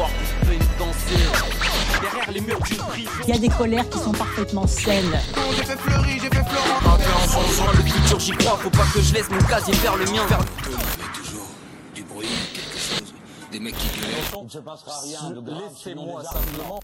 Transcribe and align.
voir 0.00 0.10
qu'on 0.10 0.46
peut 0.46 0.56
danser. 0.78 1.22
Derrière 2.00 2.32
les 2.32 2.40
murs 2.40 2.60
d'une 2.62 2.76
prison. 2.78 3.10
Il 3.24 3.34
y 3.34 3.36
a 3.36 3.38
des 3.38 3.48
colères 3.48 3.88
qui 3.90 3.98
sont 3.98 4.12
parfaitement 4.12 4.66
saines. 4.66 5.18
J'ai 5.56 5.64
fait 5.64 5.76
fleurir, 5.76 6.22
j'ai 6.22 6.30
fait 6.30 6.44
Florent. 6.48 6.94
Un 6.94 6.96
peu 6.96 7.12
en 7.12 7.28
changeant 7.28 7.72
le 7.72 7.82
futur, 7.82 8.18
j'y 8.18 8.32
crois. 8.32 8.56
Faut 8.56 8.70
pas 8.70 8.86
que 8.94 9.00
je 9.00 9.12
laisse 9.12 9.28
mon 9.30 9.42
casier 9.42 9.74
faire 9.74 9.96
le 9.96 10.06
mien. 10.06 10.26
Vers... 10.26 10.40
Il 10.64 10.72
y 10.72 10.74
avait 10.74 11.12
toujours 11.14 11.48
du 11.94 12.02
bruit, 12.04 12.28
quelque 12.54 12.78
chose, 12.78 13.14
des 13.52 13.60
mecs 13.60 13.76
qui 13.76 14.00
gueulaient. 14.00 14.24
Il 14.40 14.44
ne 14.44 14.48
se 14.48 14.58
passera 14.58 15.00
rien 15.02 15.30
de 15.32 15.40
grave. 15.40 15.62
Laissez-moi 15.74 16.24
simplement. 16.24 16.80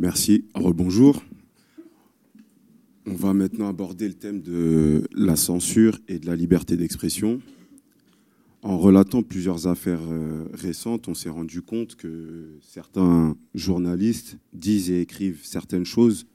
Merci. 0.00 0.44
Rebonjour. 0.54 1.22
On 3.06 3.14
va 3.14 3.32
maintenant 3.32 3.68
aborder 3.68 4.08
le 4.08 4.14
thème 4.14 4.40
de 4.40 5.08
la 5.14 5.36
censure 5.36 5.98
et 6.08 6.18
de 6.18 6.26
la 6.26 6.36
liberté 6.36 6.76
d'expression. 6.76 7.40
En 8.62 8.76
relatant 8.76 9.22
plusieurs 9.22 9.66
affaires 9.66 10.02
euh, 10.02 10.44
récentes, 10.52 11.08
on 11.08 11.14
s'est 11.14 11.30
rendu 11.30 11.62
compte 11.62 11.96
que 11.96 12.58
certains 12.60 13.34
journalistes 13.54 14.36
disent 14.52 14.90
et 14.90 15.00
écrivent 15.00 15.40
certaines 15.42 15.86
choses 15.86 16.26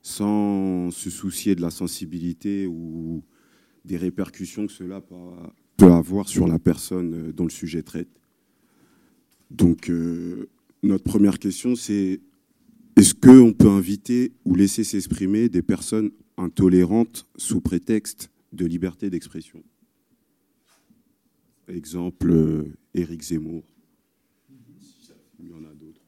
sans 0.00 0.92
se 0.92 1.10
soucier 1.10 1.56
de 1.56 1.62
la 1.62 1.70
sensibilité 1.70 2.68
ou 2.68 3.24
des 3.84 3.96
répercussions 3.96 4.68
que 4.68 4.72
cela 4.72 5.02
peut 5.76 5.92
avoir 5.92 6.28
sur 6.28 6.46
la 6.46 6.60
personne 6.60 7.14
euh, 7.14 7.32
dont 7.32 7.44
le 7.44 7.50
sujet 7.50 7.82
traite. 7.82 8.20
Donc, 9.50 9.90
euh, 9.90 10.48
notre 10.84 11.04
première 11.04 11.40
question, 11.40 11.74
c'est 11.74 12.20
est-ce 12.94 13.14
qu'on 13.14 13.52
peut 13.52 13.68
inviter 13.68 14.32
ou 14.44 14.54
laisser 14.54 14.84
s'exprimer 14.84 15.48
des 15.48 15.62
personnes 15.62 16.12
intolérantes 16.36 17.26
sous 17.36 17.60
prétexte 17.60 18.30
de 18.52 18.66
liberté 18.66 19.10
d'expression? 19.10 19.64
Exemple, 21.68 22.30
euh, 22.30 22.64
Éric 22.94 23.22
Zemmour. 23.22 23.64
Il 25.40 25.48
y 25.48 25.52
en 25.52 25.64
a 25.64 25.74
d'autres. 25.74 26.00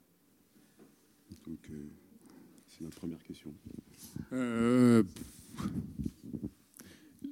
Donc, 1.47 1.59
euh, 1.71 1.75
c'est 2.69 2.85
notre 2.85 2.97
première 2.97 3.23
question. 3.23 3.53
Euh, 4.33 5.03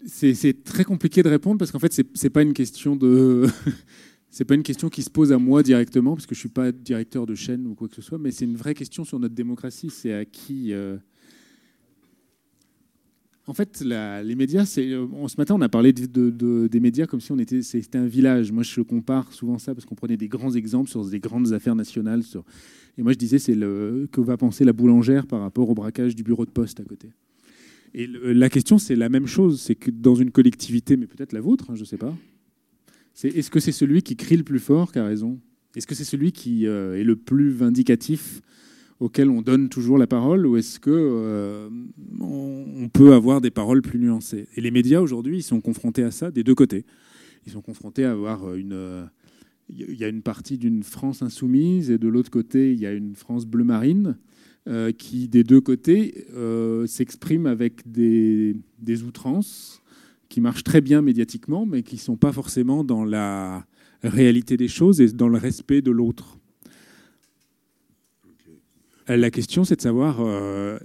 c'est 0.07 0.65
très 0.65 0.85
compliqué 0.85 1.23
de 1.23 1.29
répondre 1.29 1.59
parce 1.59 1.71
qu'en 1.71 1.79
fait, 1.79 1.93
c'est 2.15 2.31
pas 2.31 2.43
une 2.43 2.53
question 2.53 2.97
de. 2.97 3.47
c'est 4.31 4.45
pas 4.45 4.55
une 4.55 4.65
question 4.65 4.89
qui 4.89 5.03
se 5.03 5.11
pose 5.11 5.33
à 5.33 5.39
moi 5.39 5.63
directement 5.63 6.15
parce 6.15 6.27
que 6.27 6.35
je 6.35 6.41
suis 6.41 6.49
pas 6.49 6.73
directeur 6.73 7.27
de 7.27 7.35
chaîne 7.35 7.67
ou 7.67 7.75
quoi 7.75 7.89
que 7.89 7.95
ce 7.95 8.03
soit, 8.03 8.19
mais 8.19 8.33
c'est 8.33 8.45
une 8.45 8.57
vraie 8.57 8.75
question 8.75 9.05
sur 9.05 9.21
notre 9.21 9.35
démocratie. 9.35 9.91
C'est 9.91 10.13
à 10.13 10.25
qui. 10.25 10.73
En 13.49 13.55
fait, 13.55 13.81
les 13.81 14.35
médias, 14.35 14.63
euh, 14.79 15.07
Ce 15.29 15.37
matin, 15.39 15.55
on 15.55 15.61
a 15.61 15.69
parlé 15.69 15.93
de- 15.93 16.07
de- 16.07 16.31
de- 16.31 16.67
des 16.67 16.81
médias 16.81 17.07
comme 17.07 17.21
si 17.21 17.31
on 17.31 17.39
était, 17.39 17.63
c'était 17.63 17.99
un 17.99 18.07
village. 18.07 18.51
Moi, 18.51 18.65
je 18.65 18.81
compare 18.81 19.33
souvent 19.33 19.59
ça 19.59 19.73
parce 19.75 19.85
qu'on 19.85 19.95
prenait 19.95 20.17
des 20.17 20.27
grands 20.27 20.53
exemples 20.53 20.91
sur 20.91 21.05
des 21.09 21.21
grandes 21.21 21.53
affaires 21.53 21.77
nationales. 21.77 22.23
Et 22.99 23.03
moi, 23.03 23.13
je 23.13 23.19
disais, 23.19 23.39
c'est 23.39 23.55
le 23.55 24.09
que 24.11 24.21
va 24.21 24.37
penser 24.37 24.65
la 24.65 24.73
boulangère 24.73 25.27
par 25.27 25.41
rapport 25.41 25.71
au 25.71 25.75
braquage 25.75 26.17
du 26.17 26.25
bureau 26.25 26.45
de 26.45 26.51
poste 26.51 26.81
à 26.81 26.85
côté? 26.85 27.09
Et 27.95 28.09
le- 28.09 28.33
la 28.33 28.51
question, 28.51 28.79
c'est 28.79 28.97
la 28.97 29.09
même 29.09 29.27
chose. 29.27 29.61
C'est 29.61 29.77
que 29.77 29.93
dans 29.93 30.17
une 30.17 30.33
collectivité, 30.33 30.97
mais 30.97 31.07
peut-être 31.07 31.33
la 31.33 31.41
vôtre, 31.41 31.71
hein, 31.71 31.77
je 31.77 31.81
ne 31.83 31.87
sais 31.87 31.97
pas, 31.99 32.15
c'est 33.15 33.29
est-ce 33.29 33.51
que 33.51 33.61
c'est 33.61 33.73
celui 33.73 34.03
qui 34.03 34.17
crie 34.17 34.37
le 34.37 34.43
plus 34.43 34.59
fort 34.59 34.91
qui 34.93 34.99
a 34.99 35.05
raison? 35.07 35.39
Est-ce 35.77 35.87
que 35.87 35.95
c'est 35.95 36.05
celui 36.05 36.33
qui 36.33 36.67
euh, 36.67 36.99
est 36.99 37.05
le 37.05 37.15
plus 37.17 37.51
vindicatif 37.51 38.43
auquel 39.01 39.31
on 39.31 39.43
donne 39.43 39.69
toujours 39.69 39.99
la 39.99 40.07
parole 40.07 40.47
ou 40.47 40.57
est-ce 40.57 40.81
que 40.81 40.91
euh, 40.91 41.69
on, 42.21 42.89
peut 42.93 43.13
avoir 43.13 43.41
des 43.41 43.51
paroles 43.51 43.83
plus 43.83 43.99
nuancées? 43.99 44.49
Et 44.57 44.61
les 44.61 44.71
médias 44.71 45.01
aujourd'hui, 45.01 45.39
ils 45.39 45.43
sont 45.43 45.61
confrontés 45.61 46.03
à 46.03 46.11
ça 46.11 46.31
des 46.31 46.45
deux 46.45 46.55
côtés. 46.55 46.85
Ils 47.47 47.53
sont 47.53 47.61
confrontés 47.61 48.05
à 48.05 48.13
avoir 48.13 48.55
une 48.55 48.73
euh, 48.73 49.05
il 49.69 49.97
y 49.97 50.05
a 50.05 50.09
une 50.09 50.23
partie 50.23 50.59
d'une 50.59 50.83
France 50.83 51.23
insoumise 51.23 51.91
et 51.91 51.99
de 51.99 52.09
l'autre 52.09 52.31
côté, 52.31 52.73
il 52.73 52.79
y 52.79 52.87
a 52.87 52.93
une 52.93 53.17
France 53.17 53.47
bleu 53.47 53.65
marine 53.65 54.17
euh, 54.69 54.93
qui, 54.93 55.29
des 55.29 55.45
deux 55.45 55.61
côtés, 55.61 56.27
euh, 56.35 56.87
s'exprime 56.87 57.47
avec 57.47 57.83
des 57.93 58.55
outrances 59.05 59.83
qui 60.29 60.41
marchent 60.41 60.65
très 60.65 60.81
bien 60.81 61.03
médiatiquement, 61.03 61.67
mais 61.67 61.83
qui 61.83 61.97
ne 61.97 62.01
sont 62.01 62.17
pas 62.17 62.33
forcément 62.33 62.85
dans 62.85 63.05
la 63.05 63.67
réalité 64.03 64.57
des 64.57 64.69
choses 64.69 65.01
et 65.01 65.09
dans 65.09 65.29
le 65.29 65.39
respect 65.39 65.83
de 65.83 65.91
l'autre. 65.91 66.39
La 69.09 69.31
question, 69.31 69.65
c'est 69.65 69.77
de 69.77 69.81
savoir 69.83 70.21
euh, 70.21 70.79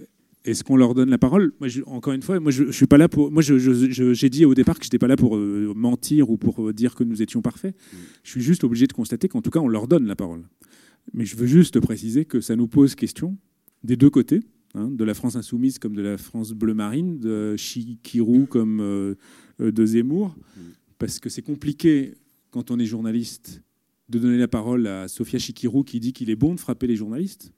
est-ce 0.45 0.63
qu'on 0.63 0.75
leur 0.75 0.93
donne 0.93 1.09
la 1.09 1.17
parole? 1.17 1.53
Moi, 1.59 1.67
je- 1.69 1.81
Encore 1.87 2.13
une 2.13 2.21
fois, 2.21 2.39
moi, 2.39 2.51
je, 2.51 2.65
je 2.65 2.71
suis 2.71 2.85
pas 2.87 2.97
là 2.97 3.09
pour. 3.09 3.31
Moi, 3.31 3.41
j'ai 3.41 4.29
dit 4.29 4.45
au 4.45 4.53
départ 4.53 4.77
que 4.77 4.83
je 4.83 4.87
n'étais 4.87 4.99
pas 4.99 5.07
là 5.07 5.15
pour 5.15 5.37
euh, 5.37 5.73
mentir 5.75 6.29
ou 6.29 6.37
pour 6.37 6.67
euh, 6.69 6.73
dire 6.73 6.93
que 6.95 7.03
nous 7.03 7.21
étions 7.21 7.41
parfaits. 7.41 7.75
Je 8.23 8.29
suis 8.31 8.41
juste 8.41 8.63
obligé 8.63 8.85
de 8.87 8.93
constater 8.93 9.27
qu'en 9.27 9.41
tout 9.41 9.49
cas, 9.49 9.59
on 9.59 9.67
leur 9.67 9.87
donne 9.87 10.05
la 10.05 10.15
parole. 10.15 10.43
Mais 11.13 11.25
je 11.25 11.35
veux 11.35 11.47
juste 11.47 11.79
préciser 11.79 12.25
que 12.25 12.41
ça 12.41 12.55
nous 12.55 12.67
pose 12.67 12.93
question 12.95 13.37
des 13.83 13.95
deux 13.95 14.11
côtés, 14.11 14.41
hein, 14.75 14.87
de 14.91 15.03
la 15.03 15.15
France 15.15 15.35
insoumise 15.35 15.79
comme 15.79 15.95
de 15.95 16.03
la 16.03 16.17
France 16.19 16.51
bleu 16.51 16.75
marine, 16.75 17.17
de 17.19 17.55
Chikirou 17.57 18.45
comme 18.45 18.79
euh, 18.81 19.15
de 19.59 19.85
Zemmour, 19.85 20.35
parce 20.99 21.17
que 21.19 21.29
c'est 21.29 21.41
compliqué 21.41 22.13
quand 22.51 22.69
on 22.69 22.77
est 22.77 22.85
journaliste 22.85 23.63
de 24.11 24.19
donner 24.19 24.37
la 24.37 24.47
parole 24.47 24.85
à 24.87 25.07
Sofia 25.07 25.39
Chikirou 25.39 25.83
qui 25.83 25.99
dit 25.99 26.11
qu'il 26.13 26.29
est 26.29 26.35
bon 26.35 26.53
de 26.53 26.59
frapper 26.59 26.85
les 26.85 26.95
journalistes. 26.97 27.53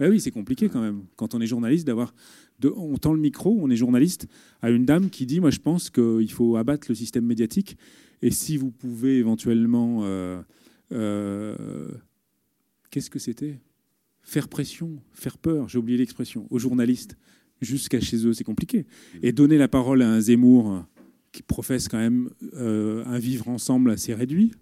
Ah 0.00 0.08
oui, 0.08 0.18
c'est 0.20 0.30
compliqué 0.30 0.68
quand 0.68 0.80
même. 0.80 1.02
Quand 1.16 1.34
on 1.34 1.40
est 1.40 1.46
journaliste, 1.46 1.86
d'avoir, 1.86 2.14
de- 2.58 2.72
on 2.74 2.96
tend 2.96 3.12
le 3.12 3.20
micro, 3.20 3.56
on 3.60 3.68
est 3.70 3.76
journaliste, 3.76 4.26
à 4.62 4.70
une 4.70 4.86
dame 4.86 5.10
qui 5.10 5.26
dit, 5.26 5.40
moi 5.40 5.50
je 5.50 5.58
pense 5.58 5.90
qu'il 5.90 6.30
faut 6.32 6.56
abattre 6.56 6.86
le 6.88 6.94
système 6.94 7.26
médiatique. 7.26 7.76
Et 8.22 8.30
si 8.30 8.56
vous 8.56 8.70
pouvez 8.70 9.18
éventuellement, 9.18 10.00
euh, 10.04 10.40
euh, 10.92 11.88
qu'est-ce 12.90 13.10
que 13.10 13.18
c'était? 13.18 13.60
Faire 14.22 14.48
pression, 14.48 14.98
faire 15.12 15.38
peur. 15.38 15.68
J'ai 15.68 15.78
oublié 15.78 15.98
l'expression 15.98 16.46
aux 16.50 16.58
journalistes 16.58 17.16
jusqu'à 17.60 18.00
chez 18.00 18.26
eux, 18.26 18.32
c'est 18.32 18.44
compliqué. 18.44 18.86
Et 19.22 19.32
donner 19.32 19.58
la 19.58 19.68
parole 19.68 20.02
à 20.02 20.10
un 20.10 20.20
Zemmour 20.20 20.84
qui 21.32 21.42
professe 21.42 21.88
quand 21.88 21.98
même 21.98 22.30
euh, 22.54 23.04
un 23.04 23.18
vivre 23.18 23.48
ensemble 23.48 23.90
assez 23.90 24.14
réduit, 24.14 24.52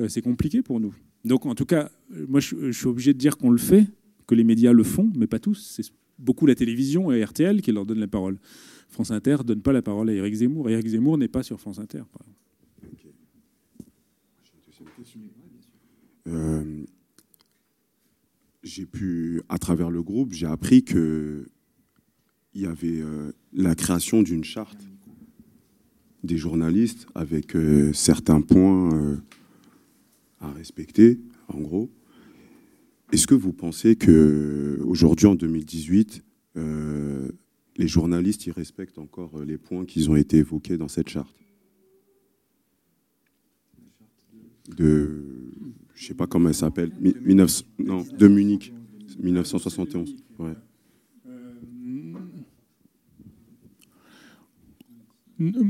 euh, 0.00 0.08
c'est 0.08 0.22
compliqué 0.22 0.62
pour 0.62 0.80
nous. 0.80 0.94
Donc 1.24 1.46
en 1.46 1.54
tout 1.54 1.64
cas, 1.64 1.90
moi 2.28 2.40
je, 2.40 2.70
suis 2.72 2.86
obligé 2.86 3.14
de 3.14 3.18
dire 3.18 3.36
qu'on 3.36 3.50
le 3.50 3.58
fait, 3.58 3.86
que 4.26 4.34
les 4.34 4.44
médias 4.44 4.72
le 4.72 4.82
font, 4.82 5.10
mais 5.16 5.26
pas 5.26 5.38
tous. 5.38 5.72
C'est 5.76 5.90
beaucoup 6.18 6.46
la 6.46 6.54
télévision 6.54 7.12
et 7.12 7.24
RTL 7.24 7.62
qui 7.62 7.72
leur 7.72 7.86
donne 7.86 7.98
la 7.98 8.08
parole. 8.08 8.38
France 8.88 9.10
Inter 9.10 9.38
donne 9.44 9.62
pas 9.62 9.72
la 9.72 9.82
parole 9.82 10.10
à 10.10 10.12
Éric 10.12 10.34
Zemmour. 10.34 10.68
Éric 10.70 10.86
Zemmour 10.86 11.18
n'est 11.18 11.28
pas 11.28 11.42
sur 11.42 11.60
France 11.60 11.78
Inter. 11.78 12.02
par. 12.12 12.22
Euh, 16.26 16.84
j'ai 18.62 18.86
pu, 18.86 19.42
à 19.50 19.58
travers 19.58 19.90
le 19.90 20.02
groupe, 20.02 20.32
j'ai 20.32 20.46
appris 20.46 20.82
que 20.82 21.46
il 22.54 22.62
y 22.62 22.66
avait 22.66 23.02
euh, 23.02 23.32
la 23.52 23.74
création 23.74 24.22
d'une 24.22 24.44
charte 24.44 24.80
des 26.22 26.38
journalistes 26.38 27.06
avec 27.14 27.54
certains 27.92 28.40
points 28.40 29.18
respecter, 30.64 31.20
en 31.48 31.60
gros. 31.60 31.90
Est-ce 33.12 33.26
que 33.26 33.34
vous 33.34 33.52
pensez 33.52 33.96
que 33.96 34.80
aujourd'hui, 34.86 35.26
en 35.26 35.34
2018, 35.34 36.24
euh, 36.56 37.28
les 37.76 37.86
journalistes 37.86 38.46
y 38.46 38.50
respectent 38.50 38.98
encore 38.98 39.44
les 39.44 39.58
points 39.58 39.84
qui 39.84 40.08
ont 40.08 40.16
été 40.16 40.38
évoqués 40.38 40.78
dans 40.78 40.88
cette 40.88 41.10
charte? 41.10 41.36
De, 44.74 45.22
je 45.94 46.06
sais 46.06 46.14
pas 46.14 46.26
comment 46.26 46.48
elle 46.48 46.54
s'appelle, 46.54 46.92
mi- 46.98 47.12
19 47.12 47.62
non, 47.80 48.02
de 48.18 48.26
Munich, 48.28 48.72
1971. 49.22 50.16
Ouais. 50.38 50.54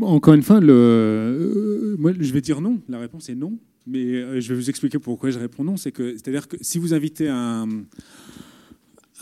Encore 0.02 0.34
une 0.34 0.42
fois, 0.42 0.60
euh, 0.62 1.96
moi, 1.98 2.12
je 2.18 2.32
vais 2.32 2.40
dire 2.40 2.60
non. 2.60 2.80
La 2.88 2.98
réponse 2.98 3.28
est 3.28 3.34
non. 3.34 3.58
Mais 3.86 4.04
euh, 4.04 4.40
je 4.40 4.48
vais 4.50 4.54
vous 4.54 4.70
expliquer 4.70 4.98
pourquoi 4.98 5.30
je 5.30 5.38
réponds 5.38 5.64
non. 5.64 5.76
C'est 5.76 5.92
que, 5.92 6.12
c'est-à-dire 6.12 6.48
que 6.48 6.56
si 6.60 6.78
vous 6.78 6.94
invitez 6.94 7.28
un, 7.28 7.66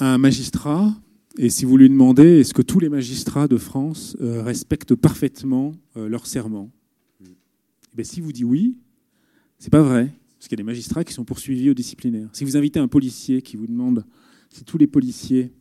magistrat 0.01 0.93
et 1.39 1.49
si 1.49 1.65
vous 1.65 1.77
lui 1.77 1.89
demandez 1.89 2.41
est-ce 2.41 2.53
que 2.53 2.63
tous 2.63 2.81
les 2.81 2.89
magistrats 2.89 3.47
de 3.47 3.57
France 3.57 4.17
euh, 4.21 4.43
respectent 4.43 4.97
parfaitement 4.97 5.73
leur 5.95 6.27
serment, 6.27 6.71
eh 7.23 7.97
bien, 7.97 8.05
si 8.05 8.21
vous 8.21 8.33
dit 8.33 8.45
oui, 8.45 8.77
c'est 9.59 9.71
pas 9.71 9.83
vrai. 9.83 10.13
Parce 10.39 10.49
qu'il 10.49 10.59
y 10.59 10.61
a 10.61 10.65
des 10.65 10.67
magistrats 10.67 11.05
qui 11.05 11.13
sont 11.13 11.25
poursuivis 11.25 11.71
au 11.71 11.75
disciplinaire. 11.75 12.29
Si 12.33 12.45
vous 12.45 12.57
invitez 12.57 12.81
un 12.81 12.89
policier 12.89 13.43
qui 13.43 13.57
vous 13.57 13.69
demande 13.69 14.05
si 14.51 14.65
tous 14.65 14.77
les 14.77 14.89
policiers 14.89 15.53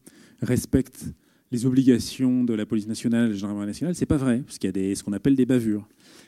respectent 0.41 1.05
les 1.51 1.65
obligations 1.65 2.43
de 2.43 2.53
la 2.53 2.65
police 2.65 2.87
nationale 2.87 3.25
et 3.25 3.27
de 3.27 3.33
la 3.33 3.39
gendarmerie 3.39 3.67
nationale, 3.67 3.93
c'est 3.93 4.05
pas 4.05 4.17
vrai, 4.17 4.39
parce 4.39 4.57
qu'il 4.57 4.67
y 4.67 4.69
a 4.69 4.71
des, 4.71 4.95
ce 4.95 5.03
qu'on 5.03 5.13
appelle 5.13 5.35
des 5.35 5.45
bavures. 5.45 5.87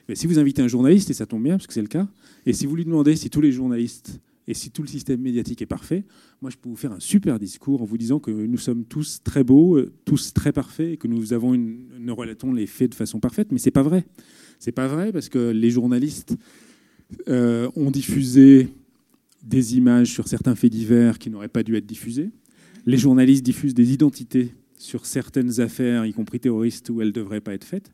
Mais 0.10 0.16
si 0.16 0.28
vous 0.28 0.38
invitez 0.38 0.62
un 0.62 0.68
journaliste, 0.68 1.10
et 1.10 1.14
ça 1.14 1.26
tombe 1.26 1.44
bien, 1.44 1.54
parce 1.56 1.68
que 1.68 1.74
c'est 1.74 1.82
le 1.82 1.88
cas, 1.88 2.08
et 2.46 2.54
si 2.54 2.66
vous 2.66 2.76
lui 2.76 2.84
demandez 2.84 3.16
si 3.16 3.30
tous 3.30 3.42
les 3.42 3.52
journalistes 3.52 4.20
et 4.46 4.54
si 4.54 4.72
tout 4.72 4.82
le 4.82 4.90
système 4.90 5.22
médiatique 5.22 5.62
est 5.62 5.66
parfait, 5.66 6.04
moi 6.42 6.52
je 6.52 6.58
peux 6.58 6.68
vous 6.68 6.76
faire 6.76 6.92
un 6.92 7.00
super 7.00 7.40
discours 7.40 7.82
en 7.82 7.86
vous 7.86 7.98
disant 7.98 8.20
que 8.20 8.32
nous 8.32 8.58
sommes 8.58 8.84
tous 8.84 9.22
très 9.24 9.46
beaux, 9.46 9.78
euh, 9.78 9.94
tous 10.04 10.34
très 10.34 10.52
parfaits, 10.52 10.94
et 10.94 10.98
que 10.98 11.08
nous 11.08 11.32
avons 11.32 11.54
une, 11.54 11.86
nous 11.98 12.16
relatons 12.16 12.52
les 12.52 12.68
faits 12.68 12.92
de 12.92 12.96
façon 12.96 13.22
parfaite, 13.22 13.54
mais 13.54 13.60
c'est 13.60 13.72
pas 13.72 13.84
vrai. 13.84 14.06
C'est 14.60 14.74
pas 14.74 14.88
vrai 14.88 15.14
parce 15.14 15.30
que 15.30 15.52
les 15.52 15.70
journalistes 15.70 16.36
euh, 17.30 17.70
ont 17.78 17.92
diffusé 17.92 18.68
des 19.42 19.78
images 19.78 20.12
sur 20.12 20.28
certains 20.28 20.56
faits 20.56 20.72
divers 20.72 21.20
qui 21.20 21.30
n'auraient 21.30 21.48
pas 21.48 21.64
dû 21.64 21.76
être 21.76 21.86
diffusés. 21.86 22.32
Les 22.86 22.98
journalistes 22.98 23.46
diffusent 23.46 23.74
des 23.74 23.94
identités 23.94 24.54
sur 24.84 25.06
certaines 25.06 25.62
affaires, 25.62 26.06
y 26.06 26.12
compris 26.12 26.42
terroristes, 26.42 26.90
où 26.90 27.02
elles 27.02 27.08
ne 27.08 27.14
devraient 27.14 27.42
pas 27.42 27.54
être 27.54 27.64
faites. 27.64 27.92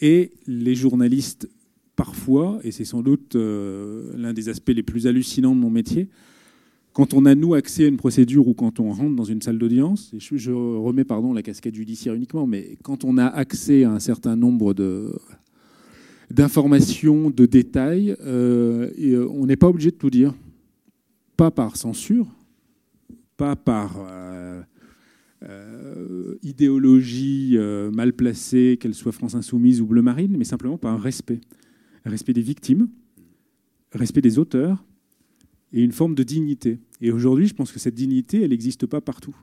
Et 0.00 0.32
les 0.48 0.74
journalistes, 0.74 1.48
parfois, 1.94 2.58
et 2.64 2.72
c'est 2.72 2.84
sans 2.84 3.02
doute 3.02 3.36
euh, 3.36 4.12
l'un 4.16 4.32
des 4.32 4.48
aspects 4.48 4.72
les 4.74 4.82
plus 4.82 5.06
hallucinants 5.06 5.54
de 5.54 5.60
mon 5.60 5.70
métier, 5.70 6.08
quand 6.92 7.14
on 7.14 7.24
a, 7.24 7.36
nous, 7.36 7.54
accès 7.54 7.84
à 7.84 7.86
une 7.86 7.96
procédure 7.96 8.48
ou 8.48 8.54
quand 8.54 8.80
on 8.80 8.90
rentre 8.90 9.14
dans 9.14 9.24
une 9.24 9.40
salle 9.40 9.58
d'audience, 9.58 10.12
et 10.12 10.18
je, 10.18 10.36
je 10.36 10.50
remets 10.50 11.04
pardon, 11.04 11.32
la 11.32 11.42
casquette 11.42 11.76
judiciaire 11.76 12.14
uniquement, 12.14 12.48
mais 12.48 12.76
quand 12.82 13.04
on 13.04 13.16
a 13.16 13.26
accès 13.26 13.84
à 13.84 13.92
un 13.92 14.00
certain 14.00 14.34
nombre 14.34 14.74
de, 14.74 15.14
d'informations, 16.32 17.30
de 17.30 17.46
détails, 17.46 18.16
euh, 18.22 18.90
et 18.96 19.12
euh, 19.12 19.28
on 19.30 19.46
n'est 19.46 19.56
pas 19.56 19.68
obligé 19.68 19.92
de 19.92 19.96
tout 19.96 20.10
dire. 20.10 20.34
Pas 21.36 21.52
par 21.52 21.76
censure, 21.76 22.26
pas 23.36 23.54
par 23.54 23.98
euh, 25.44 26.36
idéologie 26.42 27.52
euh, 27.56 27.90
mal 27.90 28.12
placée, 28.12 28.76
qu'elle 28.80 28.94
soit 28.94 29.12
France 29.12 29.34
Insoumise 29.34 29.80
ou 29.80 29.86
Bleu 29.86 30.02
Marine, 30.02 30.36
mais 30.36 30.44
simplement 30.44 30.78
par 30.78 30.92
un 30.92 30.98
respect. 30.98 31.40
Respect 32.04 32.32
des 32.32 32.42
victimes, 32.42 32.88
respect 33.92 34.20
des 34.20 34.38
auteurs 34.38 34.84
et 35.72 35.82
une 35.82 35.92
forme 35.92 36.14
de 36.14 36.22
dignité. 36.22 36.80
Et 37.00 37.12
aujourd'hui, 37.12 37.46
je 37.46 37.54
pense 37.54 37.70
que 37.70 37.78
cette 37.78 37.94
dignité, 37.94 38.42
elle 38.42 38.50
n'existe 38.50 38.86
pas 38.86 39.00
partout. 39.00 39.36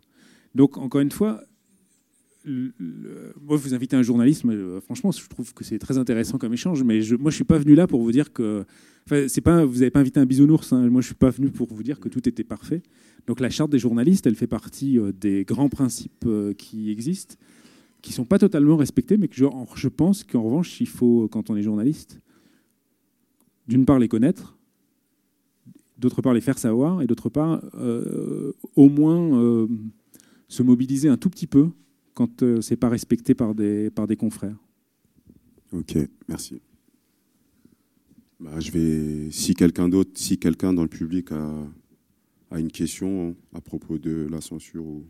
Donc, 0.53 0.77
encore 0.77 1.01
une 1.01 1.11
fois, 1.11 1.41
moi, 2.47 3.57
vous 3.57 3.73
invitez 3.73 3.95
un 3.95 4.03
journaliste, 4.03 4.45
euh, 4.45 4.79
franchement, 4.81 5.11
je 5.11 5.27
trouve 5.27 5.53
que 5.53 5.63
c'est 5.63 5.79
très 5.79 5.97
intéressant 5.97 6.37
comme 6.37 6.53
échange, 6.53 6.83
mais 6.83 6.99
moi, 7.19 7.31
je 7.31 7.35
suis 7.35 7.43
pas 7.43 7.57
venu 7.57 7.75
là 7.75 7.87
pour 7.87 8.01
vous 8.01 8.11
dire 8.11 8.31
que... 8.33 8.65
C'est 9.27 9.41
pas, 9.41 9.65
vous 9.65 9.75
n'avez 9.75 9.91
pas 9.91 9.99
invité 9.99 10.19
un 10.19 10.25
bisounours, 10.25 10.73
hein. 10.73 10.89
moi, 10.89 11.01
je 11.01 11.07
suis 11.07 11.15
pas 11.15 11.29
venu 11.29 11.49
pour 11.49 11.71
vous 11.71 11.83
dire 11.83 11.99
que 11.99 12.09
tout 12.09 12.27
était 12.27 12.43
parfait. 12.43 12.81
Donc, 13.27 13.39
la 13.39 13.51
charte 13.51 13.71
des 13.71 13.77
journalistes, 13.77 14.25
elle 14.25 14.35
fait 14.35 14.47
partie 14.47 14.97
euh, 14.97 15.11
des 15.11 15.43
grands 15.45 15.69
principes 15.69 16.25
euh, 16.25 16.53
qui 16.53 16.89
existent, 16.89 17.35
qui 18.01 18.13
sont 18.13 18.25
pas 18.25 18.39
totalement 18.39 18.77
respectés, 18.77 19.17
mais 19.17 19.27
que 19.27 19.35
je, 19.35 19.45
en- 19.45 19.67
je 19.75 19.89
pense 19.89 20.23
qu'en 20.23 20.41
revanche, 20.41 20.81
il 20.81 20.87
faut, 20.87 21.27
quand 21.27 21.51
on 21.51 21.55
est 21.55 21.61
journaliste, 21.61 22.19
d'une 23.67 23.85
part 23.85 23.99
les 23.99 24.07
connaître, 24.07 24.57
d'autre 25.99 26.21
part 26.23 26.33
les 26.33 26.41
faire 26.41 26.57
savoir, 26.57 27.01
et 27.01 27.07
d'autre 27.07 27.29
part, 27.29 27.63
au 28.75 28.89
moins 28.89 29.67
se 30.47 30.61
mobiliser 30.61 31.09
un 31.09 31.17
tout 31.17 31.29
petit 31.29 31.47
peu 31.47 31.69
quand 32.15 32.41
euh, 32.41 32.61
c'est 32.61 32.77
pas 32.77 32.89
respecté 32.89 33.35
par 33.35 33.53
des, 33.53 33.91
par 33.91 34.07
des 34.07 34.15
confrères. 34.15 34.57
Ok, 35.71 35.95
merci. 36.27 36.59
Bah, 38.39 38.59
je 38.59 38.71
vais, 38.71 39.31
si 39.31 39.53
quelqu'un 39.53 39.87
d'autre, 39.89 40.11
si 40.15 40.37
quelqu'un 40.39 40.73
dans 40.73 40.81
le 40.81 40.87
public 40.89 41.31
a, 41.31 41.67
a 42.51 42.59
une 42.59 42.71
question 42.71 43.35
à 43.53 43.61
propos 43.61 43.97
de 43.99 44.27
la 44.31 44.41
censure 44.41 44.83
ou 44.85 45.05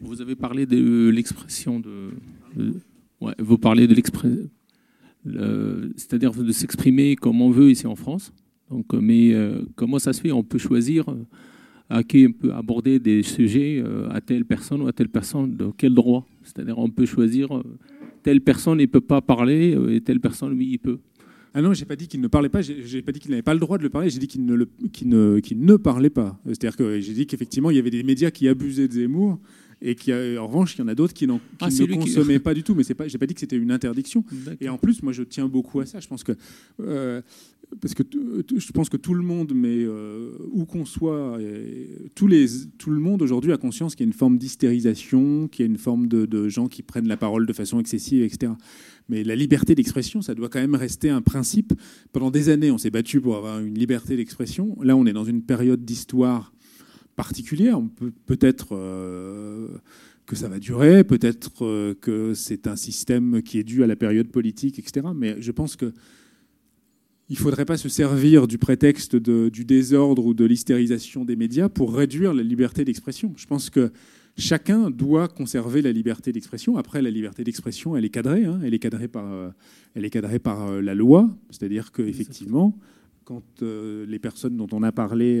Vous 0.00 0.20
avez 0.20 0.34
parlé 0.36 0.66
de 0.66 1.08
l'expression 1.08 1.80
de. 1.80 2.10
de- 2.56 2.74
ouais, 3.20 3.34
vous 3.38 3.58
parlez 3.58 3.86
de 3.86 3.94
l'expression. 3.94 4.48
C'est-à-dire 5.96 6.32
de 6.32 6.50
s'exprimer 6.52 7.14
comme 7.14 7.40
on 7.40 7.50
veut 7.50 7.70
ici 7.70 7.86
en 7.86 7.94
France. 7.94 8.32
Donc, 8.70 8.92
euh, 8.94 9.00
mais 9.00 9.32
euh, 9.34 9.62
comment 9.76 10.00
ça 10.00 10.12
se 10.12 10.20
fait? 10.20 10.32
On 10.32 10.42
peut 10.42 10.58
choisir 10.58 11.08
euh, 11.10 11.24
à 11.90 12.02
qui 12.02 12.26
on 12.28 12.32
peut 12.32 12.52
aborder 12.52 12.98
des 12.98 13.22
sujets 13.22 13.82
euh, 13.84 14.08
à 14.10 14.20
telle 14.20 14.44
personne 14.44 14.82
ou 14.82 14.86
à 14.86 14.92
telle 14.92 15.08
personne. 15.08 15.56
De 15.56 15.66
quel 15.76 15.94
droit? 15.94 16.26
C'est-à-dire 16.44 16.78
on 16.78 16.88
peut 16.90 17.06
choisir 17.06 17.56
euh, 17.56 17.62
telle 18.22 18.40
personne 18.40 18.78
ne 18.78 18.86
peut 18.86 19.00
pas 19.00 19.20
parler 19.20 19.74
euh, 19.74 19.94
et 19.94 20.00
telle 20.00 20.20
personne, 20.20 20.54
oui, 20.56 20.68
il 20.72 20.78
peut. 20.78 20.98
Ah 21.54 21.60
non, 21.60 21.74
j'ai 21.74 21.84
pas 21.84 21.96
dit 21.96 22.08
qu'il 22.08 22.20
ne 22.22 22.28
parlait 22.28 22.48
pas. 22.48 22.62
J'ai 22.62 23.02
pas 23.02 23.12
dit 23.12 23.20
qu'il 23.20 23.30
n'avait 23.30 23.42
pas 23.42 23.52
le 23.52 23.60
droit 23.60 23.76
de 23.76 23.82
le 23.82 23.90
parler. 23.90 24.08
J'ai 24.08 24.18
dit 24.18 24.26
qu'il 24.26 24.46
ne, 24.46 24.64
qu'il 24.90 25.08
ne, 25.10 25.38
qu'il 25.40 25.60
ne 25.60 25.76
parlait 25.76 26.08
pas. 26.08 26.40
C'est-à-dire 26.46 26.76
que 26.76 26.98
j'ai 27.00 27.12
dit 27.12 27.26
qu'effectivement, 27.26 27.70
il 27.70 27.76
y 27.76 27.78
avait 27.78 27.90
des 27.90 28.02
médias 28.02 28.30
qui 28.30 28.48
abusaient 28.48 28.88
de 28.88 28.94
Zemmour 28.94 29.38
et 29.82 29.94
qui, 29.94 30.12
euh, 30.12 30.40
en 30.40 30.46
revanche, 30.46 30.76
il 30.76 30.78
y 30.78 30.82
en 30.82 30.88
a 30.88 30.94
d'autres 30.94 31.12
qui, 31.12 31.26
Ah, 31.60 31.68
ne 31.68 31.84
lui 31.84 31.98
qui- 31.98 32.04
consommaient 32.04 32.38
pas 32.38 32.54
du 32.54 32.62
tout. 32.62 32.74
Mais 32.74 32.84
pas. 32.94 33.06
J'ai 33.06 33.18
pas 33.18 33.26
dit 33.26 33.34
que 33.34 33.40
c'était 33.40 33.56
une 33.58 33.70
interdiction. 33.70 34.24
Et 34.62 34.68
en 34.70 34.78
plus, 34.78 35.02
moi, 35.02 35.12
je 35.12 35.24
tiens 35.24 35.46
beaucoup 35.46 35.80
à 35.80 35.84
ça. 35.84 36.00
Je 36.00 36.08
pense 36.08 36.24
que 36.24 36.32
euh, 36.80 37.20
parce 37.80 37.94
que 37.94 38.02
je 38.56 38.72
pense 38.72 38.88
que 38.88 38.96
tout 38.96 39.14
le 39.14 39.22
monde, 39.22 39.52
mais 39.54 39.84
euh, 39.84 40.32
où 40.50 40.64
qu'on 40.64 40.84
soit, 40.84 41.38
tout 42.14 42.26
le 42.26 42.98
monde 42.98 43.22
aujourd'hui 43.22 43.52
a 43.52 43.56
conscience 43.56 43.94
qu'il 43.94 44.04
y 44.04 44.08
a 44.08 44.10
une 44.10 44.16
forme 44.16 44.38
d'hystérisation, 44.38 45.48
qu'il 45.48 45.64
y 45.64 45.68
a 45.68 45.70
une 45.70 45.78
forme 45.78 46.06
de, 46.06 46.48
gens 46.48 46.68
qui 46.68 46.82
prennent 46.82 47.08
la 47.08 47.16
parole 47.16 47.46
de 47.46 47.52
façon 47.52 47.80
excessive, 47.80 48.22
etc. 48.22 48.52
Mais 49.08 49.24
la 49.24 49.36
liberté 49.36 49.74
d'expression, 49.74 50.22
ça 50.22 50.34
doit 50.34 50.48
quand 50.48 50.60
même 50.60 50.74
rester 50.74 51.10
un 51.10 51.22
principe. 51.22 51.72
Pendant 52.12 52.30
des 52.30 52.48
années, 52.48 52.70
on 52.70 52.78
s'est 52.78 52.90
battu 52.90 53.20
pour 53.20 53.36
avoir 53.36 53.60
une 53.60 53.74
liberté 53.74 54.16
d'expression. 54.16 54.76
Là, 54.82 54.96
on 54.96 55.06
est 55.06 55.12
dans 55.12 55.24
une 55.24 55.42
période 55.42 55.84
d'histoire 55.84 56.52
particulière. 57.16 57.80
Peut-être 58.26 58.68
euh, 58.72 59.68
que 60.26 60.36
ça 60.36 60.48
va 60.48 60.58
durer, 60.58 61.04
peut-être 61.04 61.64
euh, 61.64 61.94
que 62.00 62.34
c'est 62.34 62.66
un 62.66 62.76
système 62.76 63.42
qui 63.42 63.58
est 63.58 63.64
dû 63.64 63.82
à 63.82 63.86
la 63.86 63.96
période 63.96 64.28
politique, 64.28 64.78
etc. 64.78 65.08
Mais 65.14 65.36
je 65.40 65.52
pense 65.52 65.76
que 65.76 65.92
il 67.32 67.36
ne 67.36 67.38
faudrait 67.38 67.64
pas 67.64 67.78
se 67.78 67.88
servir 67.88 68.46
du 68.46 68.58
prétexte 68.58 69.16
de- 69.16 69.48
du 69.48 69.64
désordre 69.64 70.26
ou 70.26 70.34
de 70.34 70.44
l'hystérisation 70.44 71.24
des 71.24 71.34
médias 71.34 71.70
pour 71.70 71.94
réduire 71.96 72.34
la 72.34 72.42
liberté 72.42 72.84
d'expression. 72.84 73.32
Je 73.38 73.46
pense 73.46 73.70
que 73.70 73.90
chacun 74.36 74.90
doit 74.90 75.28
conserver 75.28 75.80
la 75.80 75.92
liberté 75.92 76.30
d'expression. 76.30 76.76
Après, 76.76 77.00
la 77.00 77.08
liberté 77.10 77.42
d'expression, 77.42 77.96
elle 77.96 78.04
est 78.04 78.10
cadrée. 78.10 78.44
hein. 78.44 78.60
Elle 78.62 78.74
est 78.74 78.78
cadrée 78.78 79.08
par, 79.08 79.32
euh, 79.32 79.48
elle 79.94 80.04
est 80.04 80.10
cadrée 80.10 80.40
par 80.40 80.66
euh, 80.68 80.82
la 80.82 80.94
loi. 80.94 81.34
C'est-à-dire 81.48 81.90
qu'effectivement, 81.90 82.78
quand 83.24 83.42
euh, 83.62 84.04
les 84.06 84.18
personnes 84.18 84.58
dont 84.58 84.68
on 84.70 84.82
a 84.82 84.92
parlé 84.92 85.40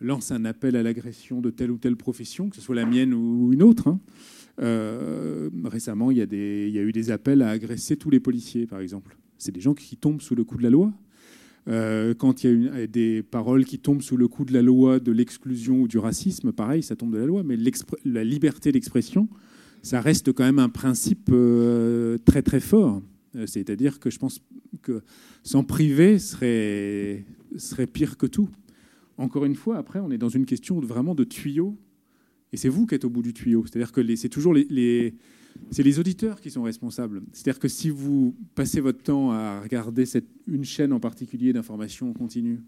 lancent 0.00 0.32
un 0.32 0.44
appel 0.46 0.74
à 0.74 0.82
l'agression 0.82 1.40
de 1.40 1.50
telle 1.50 1.70
ou 1.70 1.78
telle 1.78 1.94
profession, 1.96 2.50
que 2.50 2.56
ce 2.56 2.62
soit 2.62 2.74
la 2.74 2.86
mienne 2.86 3.14
ou 3.14 3.52
une 3.52 3.62
autre, 3.62 3.86
hein, 3.86 4.00
récemment, 5.64 6.10
il 6.10 6.18
y, 6.18 6.22
a 6.22 6.26
des- 6.26 6.66
il 6.68 6.74
y 6.74 6.78
a 6.80 6.82
eu 6.82 6.90
des 6.90 7.12
appels 7.12 7.40
à 7.42 7.50
agresser 7.50 7.96
tous 7.96 8.10
les 8.10 8.18
policiers, 8.18 8.66
par 8.66 8.80
exemple. 8.80 9.16
C'est 9.38 9.52
des 9.52 9.60
gens 9.60 9.74
qui 9.74 9.96
tombent 9.96 10.20
sous 10.20 10.34
le 10.34 10.44
coup 10.44 10.56
de 10.56 10.62
la 10.62 10.70
loi. 10.70 10.92
Euh, 11.68 12.14
quand 12.14 12.44
il 12.44 12.64
y 12.64 12.68
a 12.68 12.86
des 12.86 13.22
paroles 13.22 13.64
qui 13.64 13.78
tombent 13.78 14.02
sous 14.02 14.16
le 14.16 14.28
coup 14.28 14.44
de 14.44 14.52
la 14.52 14.62
loi 14.62 15.00
de 15.00 15.10
l'exclusion 15.10 15.82
ou 15.82 15.88
du 15.88 15.98
racisme, 15.98 16.52
pareil, 16.52 16.82
ça 16.82 16.94
tombe 16.94 17.12
de 17.12 17.18
la 17.18 17.26
loi. 17.26 17.42
Mais 17.42 17.56
la 18.04 18.24
liberté 18.24 18.70
d'expression, 18.70 19.28
ça 19.82 20.00
reste 20.00 20.32
quand 20.32 20.44
même 20.44 20.58
un 20.58 20.68
principe 20.68 21.28
euh, 21.32 22.18
très 22.24 22.42
très 22.42 22.60
fort. 22.60 23.02
Euh, 23.34 23.46
C'est-à-dire 23.46 23.98
que 23.98 24.10
je 24.10 24.18
pense 24.18 24.40
que 24.82 25.02
s'en 25.42 25.64
priver 25.64 26.18
serait, 26.18 27.24
serait 27.56 27.86
pire 27.86 28.16
que 28.16 28.26
tout. 28.26 28.48
Encore 29.18 29.44
une 29.44 29.54
fois, 29.54 29.78
après, 29.78 29.98
on 29.98 30.10
est 30.10 30.18
dans 30.18 30.28
une 30.28 30.46
question 30.46 30.78
vraiment 30.78 31.14
de 31.14 31.24
tuyau. 31.24 31.76
Et 32.52 32.56
c'est 32.56 32.68
vous 32.68 32.86
qui 32.86 32.94
êtes 32.94 33.04
au 33.04 33.10
bout 33.10 33.22
du 33.22 33.32
tuyau. 33.32 33.64
C'est-à-dire 33.66 33.92
que 33.92 34.16
c'est 34.16 34.28
toujours 34.28 34.54
les, 34.54 35.14
c'est 35.70 35.82
les 35.82 35.98
auditeurs 35.98 36.40
qui 36.40 36.50
sont 36.50 36.62
responsables. 36.62 37.22
C'est-à-dire 37.32 37.58
que 37.58 37.68
si 37.68 37.90
vous 37.90 38.36
passez 38.54 38.80
votre 38.80 39.02
temps 39.02 39.32
à 39.32 39.60
regarder 39.60 40.06
cette, 40.06 40.28
une 40.46 40.64
chaîne 40.64 40.92
en 40.92 41.00
particulier 41.00 41.52
d'information 41.52 42.12
continue 42.12 42.60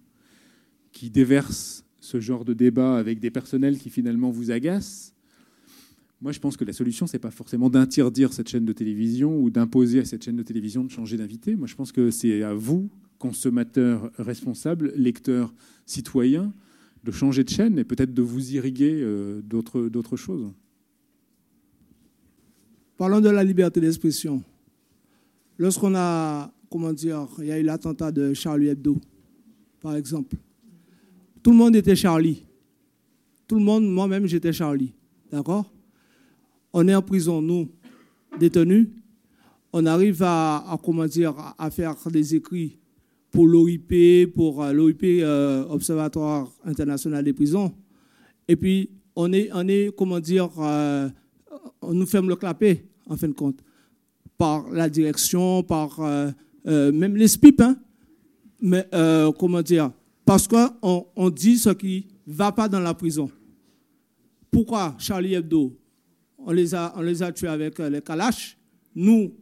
qui 0.92 1.11
déverse 1.11 1.85
ce 2.00 2.20
genre 2.20 2.44
de 2.44 2.54
débat 2.54 2.97
avec 2.97 3.20
des 3.20 3.30
personnels 3.30 3.78
qui 3.78 3.90
finalement 3.90 4.30
vous 4.30 4.50
agacent, 4.50 5.14
moi 6.20 6.32
je 6.32 6.40
pense 6.40 6.56
que 6.56 6.64
la 6.64 6.73
solution, 6.73 7.06
c'est 7.06 7.18
pas 7.18 7.30
forcément 7.30 7.70
d'interdire 7.70 8.32
cette 8.32 8.49
chaîne 8.49 8.64
de 8.64 8.73
télévision 8.73 9.38
ou 9.40 9.50
d'imposer 9.50 10.00
à 10.00 10.04
cette 10.04 10.25
chaîne 10.25 10.37
de 10.37 10.42
télévision 10.42 10.85
de 10.85 10.90
changer 10.90 11.16
d'invité. 11.16 11.54
Moi 11.54 11.68
je 11.68 11.75
pense 11.75 11.92
que 11.92 12.11
c'est 12.11 12.42
à 12.42 12.54
vous, 12.54 12.90
consommateurs 13.18 14.11
responsables, 14.18 14.92
lecteurs, 14.97 15.54
citoyens, 15.87 16.52
de 17.05 17.11
changer 17.11 17.45
de 17.45 17.50
chaîne 17.50 17.78
et 17.78 17.85
peut-être 17.85 18.12
de 18.12 18.23
vous 18.23 18.52
irriguer 18.55 19.00
euh, 19.02 19.40
d'autres 19.43 20.17
choses. 20.17 20.52
Parlons 22.97 23.21
de 23.21 23.28
la 23.28 23.45
liberté 23.45 23.81
d'expression. 23.81 24.43
Lorsqu'on 25.57 25.95
a, 25.95 26.52
comment 26.71 26.93
dire, 26.93 27.28
il 27.38 27.47
y 27.47 27.52
a 27.52 27.59
eu 27.59 27.62
l'attentat 27.62 28.11
de 28.11 28.35
Charlie 28.35 28.69
Hebdo, 28.69 28.97
par 29.81 29.97
exemple. 29.97 30.37
Tout 31.43 31.50
le 31.52 31.57
monde 31.57 31.76
était 31.76 31.97
Charlie. 31.97 32.45
Tout 33.47 33.57
le 33.57 33.64
monde, 33.64 33.88
moi-même, 33.88 34.26
j'étais 34.26 34.52
Charlie. 34.52 34.93
D'accord? 35.31 35.73
On 36.73 36.87
est 36.88 36.95
en 36.95 37.02
prison, 37.02 37.40
nous, 37.40 37.69
détenus. 38.38 38.88
On 39.73 39.87
arrive 39.87 40.23
à, 40.23 40.57
à, 40.57 40.78
comment 40.83 41.07
dire, 41.07 41.35
à 41.57 41.71
faire 41.71 41.97
des 42.11 42.35
écrits 42.35 42.78
pour 43.30 43.47
l'OIP, 43.47 44.32
pour 44.35 44.62
euh, 44.62 44.73
l'OIP, 44.73 45.02
euh, 45.04 45.64
Observatoire 45.68 46.50
international 46.64 47.25
des 47.25 47.32
prisons. 47.32 47.73
Et 48.47 48.56
puis, 48.56 48.90
on 49.14 49.32
est, 49.32 49.50
on 49.52 49.66
est 49.68 49.94
comment 49.97 50.20
dire, 50.20 50.49
euh, 50.58 51.08
on 51.82 51.94
nous 51.94 52.06
ferme 52.06 52.28
le 52.28 52.37
clapet, 52.37 52.85
en 53.06 53.16
fin 53.16 53.28
de 53.28 53.32
compte, 53.32 53.58
par 54.37 54.70
la 54.70 54.88
direction, 54.88 55.62
par 55.62 56.00
euh, 56.00 56.30
euh, 56.66 56.92
même 56.92 57.16
les 57.16 57.28
SPIP, 57.28 57.61
hein. 57.61 57.76
mais 58.61 58.87
euh, 58.94 59.32
comment 59.32 59.62
dire, 59.62 59.90
parce 60.25 60.47
qu'on 60.47 61.06
on 61.16 61.30
dit 61.30 61.58
ce 61.58 61.70
qui 61.70 62.06
ne 62.26 62.32
va 62.32 62.52
pas 62.52 62.68
dans 62.68 62.80
la 62.80 62.94
prison. 62.94 63.30
Pourquoi 64.50 64.94
Charlie 64.99 65.35
Hebdo 65.35 65.76
on 66.38 66.52
les, 66.52 66.75
a, 66.75 66.94
on 66.97 67.02
les 67.02 67.23
a 67.23 67.32
tués 67.32 67.49
avec 67.49 67.78
euh, 67.80 67.90
les 67.90 68.00
Kalash 68.00 68.56
nous, 68.94 69.35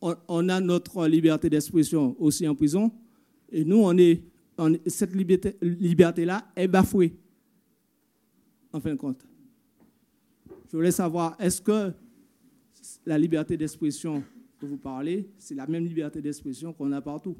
on, 0.00 0.14
on 0.28 0.48
a 0.48 0.60
notre 0.60 1.06
liberté 1.06 1.50
d'expression 1.50 2.14
aussi 2.18 2.46
en 2.46 2.54
prison, 2.54 2.90
et 3.56 3.64
nous, 3.64 3.78
on 3.78 3.96
est, 3.96 4.20
cette 4.86 5.14
liberté- 5.14 5.56
liberté-là 5.62 6.46
est 6.54 6.68
bafouée, 6.68 7.16
en 8.70 8.80
fin 8.80 8.90
de 8.90 8.96
compte. 8.96 9.26
Je 10.70 10.76
voulais 10.76 10.90
savoir, 10.90 11.34
est-ce 11.40 11.62
que 11.62 11.90
la 13.06 13.16
liberté 13.18 13.56
d'expression 13.56 14.22
que 14.60 14.66
vous 14.66 14.76
parlez, 14.76 15.26
c'est 15.38 15.54
la 15.54 15.66
même 15.66 15.86
liberté 15.86 16.20
d'expression 16.20 16.74
qu'on 16.74 16.92
a 16.92 17.00
partout? 17.00 17.34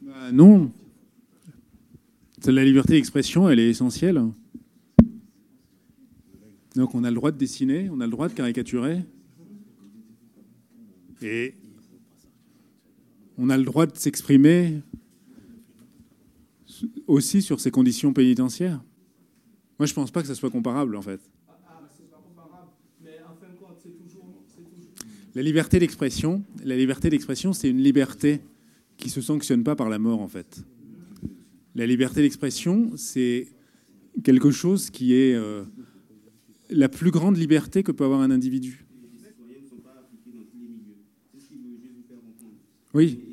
Bah, 0.00 0.30
non. 0.30 0.70
La 2.46 2.64
liberté 2.64 2.92
d'expression, 2.92 3.48
elle 3.48 3.58
est 3.58 3.70
essentielle. 3.70 4.22
Donc 6.76 6.94
on 6.94 7.02
a 7.02 7.10
le 7.10 7.16
droit 7.16 7.32
de 7.32 7.36
dessiner, 7.36 7.90
on 7.90 8.00
a 8.00 8.04
le 8.04 8.12
droit 8.12 8.28
de 8.28 8.34
caricaturer. 8.34 9.02
Et 11.20 11.54
on 13.36 13.50
a 13.50 13.58
le 13.58 13.64
droit 13.64 13.86
de 13.86 13.96
s'exprimer 13.96 14.82
aussi 17.06 17.42
sur 17.42 17.60
ces 17.60 17.70
conditions 17.70 18.12
pénitentiaires? 18.12 18.82
Moi, 19.78 19.86
je 19.86 19.94
pense 19.94 20.10
pas 20.10 20.20
que 20.22 20.28
ça 20.28 20.34
soit 20.34 20.50
comparable, 20.50 20.96
en 20.96 21.02
fait. 21.02 21.20
La 25.34 25.42
liberté 25.42 25.78
d'expression, 25.78 26.42
la 26.64 26.76
liberté 26.76 27.08
d'expression, 27.08 27.52
c'est 27.52 27.70
une 27.70 27.80
liberté 27.80 28.40
qui 28.96 29.10
se 29.10 29.20
sanctionne 29.20 29.62
pas 29.62 29.76
par 29.76 29.88
la 29.88 29.98
mort, 29.98 30.20
en 30.20 30.28
fait. 30.28 30.64
La 31.76 31.86
liberté 31.86 32.20
d'expression, 32.20 32.90
c'est 32.96 33.46
quelque 34.24 34.50
chose 34.50 34.90
qui 34.90 35.14
est 35.14 35.34
euh, 35.34 35.64
la 36.68 36.88
plus 36.88 37.10
grande 37.10 37.36
liberté 37.36 37.82
que 37.82 37.92
peut 37.92 38.04
avoir 38.04 38.20
un 38.20 38.30
individu. 38.30 38.84
Oui. 42.92 43.29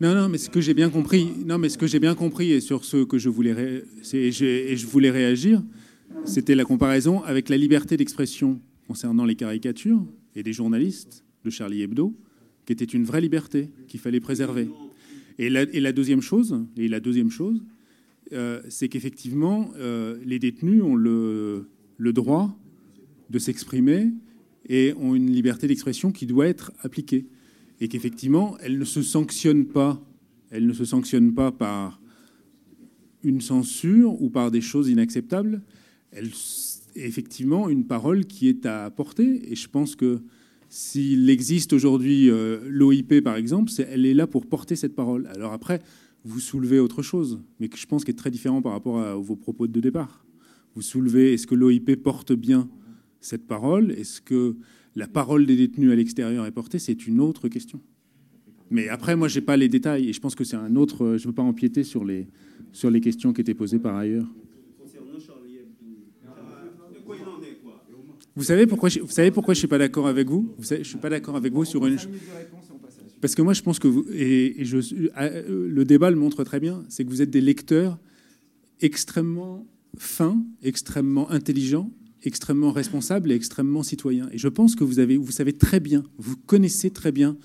Non, 0.00 0.14
non, 0.14 0.28
mais 0.28 0.38
ce 0.38 0.48
que 0.48 0.60
j'ai 0.60 0.74
bien 0.74 0.90
compris, 0.90 1.28
non, 1.44 1.58
mais 1.58 1.68
ce 1.68 1.76
que 1.76 1.86
j'ai 1.88 1.98
bien 1.98 2.14
compris 2.14 2.52
et 2.52 2.60
sur 2.60 2.84
ce 2.84 3.04
que 3.04 3.18
je 3.18 3.28
voulais, 3.28 3.52
ré- 3.52 3.82
et 4.12 4.30
je 4.76 4.86
voulais 4.86 5.10
réagir, 5.10 5.62
c'était 6.24 6.54
la 6.54 6.64
comparaison 6.64 7.22
avec 7.24 7.48
la 7.48 7.56
liberté 7.56 7.96
d'expression 7.96 8.60
concernant 8.86 9.24
les 9.24 9.34
caricatures 9.34 10.04
et 10.36 10.42
des 10.44 10.52
journalistes 10.52 11.24
de 11.44 11.50
Charlie 11.50 11.82
Hebdo, 11.82 12.14
qui 12.64 12.72
était 12.72 12.84
une 12.84 13.04
vraie 13.04 13.20
liberté 13.20 13.70
qu'il 13.88 13.98
fallait 13.98 14.20
préserver. 14.20 14.68
Et 15.40 15.50
la, 15.50 15.92
deuxième 15.92 16.20
chose, 16.20 16.64
et 16.76 16.86
la 16.88 17.00
deuxième 17.00 17.30
chose, 17.30 17.60
euh, 18.32 18.60
c'est 18.68 18.88
qu'effectivement, 18.88 19.70
euh, 19.78 20.16
les 20.24 20.38
détenus 20.38 20.82
ont 20.82 20.96
le 20.96 21.66
droit 22.12 22.56
de 23.30 23.38
s'exprimer 23.38 24.12
et 24.68 24.94
ont 24.98 25.14
une 25.14 25.30
liberté 25.30 25.66
d'expression 25.66 26.12
qui 26.12 26.26
doit 26.26 26.46
être 26.46 26.72
appliquée. 26.82 27.26
Et 27.80 27.88
qu'effectivement, 27.88 28.56
elle 28.60 28.78
ne 28.78 28.84
se 28.84 29.02
sanctionne 29.02 29.66
pas, 29.66 30.02
elle 30.50 30.66
ne 30.66 30.72
se 30.72 30.84
sanctionne 30.84 31.34
pas 31.34 31.52
par 31.52 32.00
une 33.22 33.40
censure 33.40 34.20
ou 34.20 34.30
par 34.30 34.50
des 34.50 34.60
choses 34.60 34.88
inacceptables. 34.88 35.62
Elle 36.10 36.30
est 36.96 37.06
effectivement 37.06 37.68
une 37.68 37.84
parole 37.84 38.24
qui 38.24 38.48
est 38.48 38.66
à 38.66 38.90
porter. 38.90 39.50
Et 39.50 39.54
je 39.54 39.68
pense 39.68 39.94
que 39.94 40.20
s'il 40.68 41.28
existe 41.30 41.72
aujourd'hui 41.72 42.30
euh, 42.30 42.60
l'OIP, 42.68 43.22
par 43.22 43.36
exemple, 43.36 43.70
elle 43.88 44.06
est 44.06 44.14
là 44.14 44.26
pour 44.26 44.46
porter 44.46 44.76
cette 44.76 44.94
parole. 44.94 45.26
Alors 45.28 45.52
après, 45.52 45.80
vous 46.24 46.40
soulevez 46.40 46.78
autre 46.78 47.02
chose, 47.02 47.40
mais 47.60 47.68
que 47.68 47.78
je 47.78 47.86
pense 47.86 48.04
qui 48.04 48.10
est 48.10 48.14
très 48.14 48.30
différent 48.30 48.60
par 48.60 48.72
rapport 48.72 49.00
à 49.00 49.14
vos 49.14 49.36
propos 49.36 49.66
de 49.66 49.80
départ. 49.80 50.24
Vous 50.74 50.82
soulevez, 50.82 51.32
est-ce 51.32 51.46
que 51.46 51.54
l'OIP 51.54 51.96
porte 51.96 52.32
bien 52.32 52.68
cette 53.20 53.46
parole? 53.46 53.92
Est-ce 53.92 54.20
que 54.20 54.56
la 54.98 55.06
parole 55.06 55.46
des 55.46 55.54
détenus 55.54 55.92
à 55.92 55.94
l'extérieur 55.94 56.44
est 56.44 56.50
portée 56.50 56.80
C'est 56.80 57.06
une 57.06 57.20
autre 57.20 57.48
question. 57.48 57.80
Mais 58.68 58.88
après, 58.88 59.14
moi, 59.14 59.28
j'ai 59.28 59.40
pas 59.40 59.56
les 59.56 59.68
détails, 59.68 60.08
et 60.08 60.12
je 60.12 60.20
pense 60.20 60.34
que 60.34 60.42
c'est 60.42 60.56
un 60.56 60.74
autre. 60.74 61.16
Je 61.16 61.22
ne 61.22 61.28
veux 61.28 61.34
pas 61.34 61.42
empiéter 61.42 61.84
sur 61.84 62.04
les, 62.04 62.26
sur 62.72 62.90
les 62.90 63.00
questions 63.00 63.32
qui 63.32 63.40
étaient 63.40 63.54
posées 63.54 63.78
par 63.78 63.96
ailleurs. 63.96 64.26
Vous 68.34 68.44
savez 68.44 68.66
pourquoi 68.66 68.88
je, 68.88 69.00
vous 69.00 69.10
savez 69.10 69.30
pourquoi 69.30 69.54
je 69.54 69.60
suis 69.60 69.68
pas 69.68 69.78
d'accord 69.78 70.06
avec 70.06 70.28
vous? 70.28 70.52
Vous 70.58 70.64
savez, 70.64 70.84
je 70.84 70.88
suis 70.88 70.98
pas 70.98 71.10
d'accord 71.10 71.36
avec 71.36 71.52
vous 71.52 71.64
sur 71.64 71.84
une. 71.86 71.96
Parce 73.20 73.34
que 73.34 73.42
moi, 73.42 73.52
je 73.52 73.62
pense 73.62 73.78
que 73.78 73.88
vous 73.88 74.04
et, 74.12 74.60
et 74.60 74.64
je, 74.64 74.78
euh, 75.18 75.68
le 75.68 75.84
débat 75.84 76.10
le 76.10 76.16
montre 76.16 76.44
très 76.44 76.60
bien, 76.60 76.84
c'est 76.88 77.04
que 77.04 77.10
vous 77.10 77.22
êtes 77.22 77.30
des 77.30 77.40
lecteurs 77.40 77.98
extrêmement 78.80 79.66
fins, 79.96 80.40
extrêmement 80.62 81.28
intelligents, 81.30 81.90
extrêmement 82.22 82.72
responsables 82.72 83.30
et 83.32 83.34
extrêmement 83.34 83.82
citoyens. 83.82 84.28
Et 84.32 84.38
je 84.38 84.48
pense 84.48 84.74
que 84.74 84.84
vous 84.84 84.98
avez, 84.98 85.16
vous 85.16 85.32
savez 85.32 85.52
très 85.52 85.80
bien, 85.80 86.04
vous 86.18 86.36
connaissez 86.36 86.90
très 86.90 87.12
bien 87.12 87.36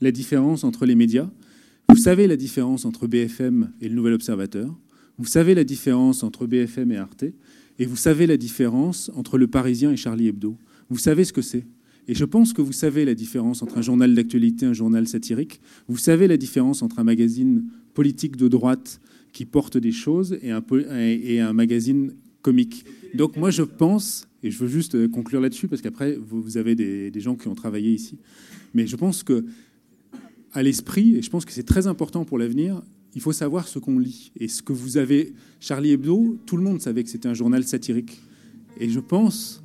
la 0.00 0.10
différence 0.10 0.64
entre 0.64 0.86
les 0.86 0.94
médias. 0.94 1.30
Vous 1.88 1.96
savez 1.96 2.26
la 2.26 2.36
différence 2.36 2.84
entre 2.84 3.06
BFM 3.06 3.72
et 3.80 3.88
le 3.88 3.94
Nouvel 3.94 4.14
Observateur. 4.14 4.74
Vous 5.18 5.26
savez 5.26 5.54
la 5.54 5.64
différence 5.64 6.22
entre 6.22 6.46
BFM 6.46 6.92
et 6.92 6.96
Arte. 6.96 7.24
Et 7.78 7.86
vous 7.86 7.96
savez 7.96 8.26
la 8.26 8.36
différence 8.36 9.10
entre 9.14 9.38
Le 9.38 9.46
Parisien 9.46 9.90
et 9.92 9.96
Charlie 9.96 10.28
Hebdo. 10.28 10.56
Vous 10.88 10.98
savez 10.98 11.24
ce 11.24 11.32
que 11.32 11.42
c'est. 11.42 11.66
Et 12.08 12.14
je 12.14 12.24
pense 12.24 12.52
que 12.52 12.62
vous 12.62 12.72
savez 12.72 13.04
la 13.04 13.14
différence 13.14 13.62
entre 13.62 13.78
un 13.78 13.82
journal 13.82 14.14
d'actualité 14.14 14.66
et 14.66 14.68
un 14.68 14.72
journal 14.72 15.06
satirique. 15.06 15.60
Vous 15.88 15.96
savez 15.96 16.26
la 16.26 16.36
différence 16.36 16.82
entre 16.82 16.98
un 16.98 17.04
magazine 17.04 17.64
politique 17.94 18.36
de 18.36 18.48
droite 18.48 19.00
qui 19.32 19.44
porte 19.44 19.76
des 19.78 19.92
choses 19.92 20.38
et 20.42 20.50
un 21.40 21.52
magazine 21.52 22.12
Donc 23.14 23.36
moi 23.36 23.50
je 23.50 23.62
pense, 23.62 24.26
et 24.42 24.50
je 24.50 24.58
veux 24.58 24.68
juste 24.68 24.94
euh, 24.94 25.08
conclure 25.08 25.40
là-dessus 25.40 25.68
parce 25.68 25.82
qu'après 25.82 26.16
vous, 26.16 26.56
avez 26.56 26.74
des, 26.74 27.10
des 27.10 27.20
gens 27.20 27.36
qui 27.36 27.48
ont 27.48 27.54
travaillé 27.54 27.92
ici, 27.92 28.18
mais 28.74 28.86
je 28.86 28.96
pense 28.96 29.22
que 29.22 29.44
à 30.52 30.62
l'esprit, 30.62 31.16
et 31.16 31.22
je 31.22 31.30
pense 31.30 31.44
que 31.44 31.52
c'est 31.52 31.62
très 31.62 31.86
important 31.86 32.24
pour 32.24 32.38
l'avenir, 32.38 32.82
il 33.14 33.20
faut 33.20 33.32
savoir 33.32 33.68
ce 33.68 33.78
qu'on 33.78 33.98
lit. 33.98 34.32
Et 34.36 34.48
ce 34.48 34.62
que 34.62 34.72
vous 34.72 34.96
avez, 34.96 35.32
Charlie 35.60 35.92
Hebdo, 35.92 36.38
tout 36.46 36.56
le 36.56 36.62
monde 36.62 36.80
savait 36.80 37.02
que 37.04 37.10
c'était 37.10 37.28
un 37.28 37.34
journal 37.34 37.64
satirique. 37.64 38.20
Et 38.78 38.88
je 38.88 39.00
pense 39.00 39.62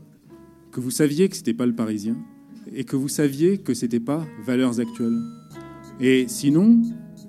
que 0.71 0.79
vous 0.79 0.91
saviez 0.91 1.29
que 1.29 1.35
c'était 1.35 1.53
pas 1.53 1.65
le 1.65 1.75
Parisien, 1.75 2.17
et 2.73 2.83
que 2.83 2.95
vous 2.95 3.07
saviez 3.07 3.57
que 3.57 3.73
c'était 3.73 3.99
pas 3.99 4.25
Valeurs 4.45 4.79
Actuelles. 4.79 5.19
Et 5.99 6.25
sinon, 6.27 6.81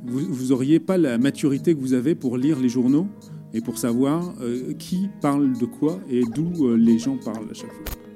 vous, 0.05 0.21
vous 0.33 0.53
auriez 0.53 0.81
pas 0.81 0.99
la 0.99 1.19
maturité 1.19 1.75
que 1.75 1.81
vous 1.81 1.95
avez 1.95 2.15
pour 2.15 2.37
lire 2.37 2.61
les 2.61 2.69
journaux 2.69 3.09
et 3.55 3.61
pour 3.61 3.79
savoir 3.79 4.35
euh, 4.41 4.75
qui 4.75 5.09
parle 5.21 5.57
de 5.59 5.65
quoi 5.65 5.99
et 6.09 6.23
d'où 6.23 6.67
euh, 6.67 6.77
les 6.77 6.99
gens 6.99 7.17
parlent 7.17 7.51
à 7.51 7.55
chaque 7.55 7.73
fois. 7.73 8.08